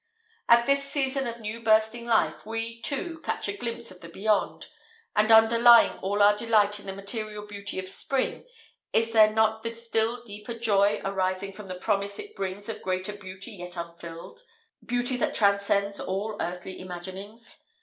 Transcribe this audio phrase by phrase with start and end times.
[0.49, 4.65] At this season of new bursting life we, too, catch a glimpse of the Beyond,
[5.15, 8.47] and underlying all our delight in the material beauty of spring,
[8.93, 13.13] is there not the still deeper joy arising from the promise it brings of greater
[13.13, 17.67] beauty yet unfulfilled—beauty that transcends all earthly imaginings?